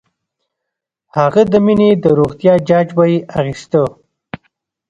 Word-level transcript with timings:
هغه 1.17 1.41
د 1.51 1.53
مينې 1.65 1.89
د 2.03 2.05
روغتيا 2.19 2.53
جاج 2.69 2.87
به 2.97 3.03
یې 3.11 3.17
اخيسته 3.39 3.83